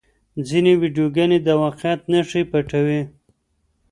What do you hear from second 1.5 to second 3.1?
واقعیت نښې پټوي.